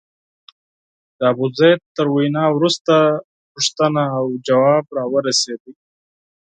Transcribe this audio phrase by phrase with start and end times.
[1.17, 2.93] د ابوزید تر وینا وروسته
[3.67, 5.61] سوال او ځواب راورسېد.